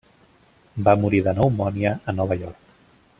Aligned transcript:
Va 0.87 0.95
morir 1.03 1.21
de 1.27 1.35
pneumònia 1.37 1.95
a 2.13 2.19
Nova 2.21 2.39
York. 2.43 2.77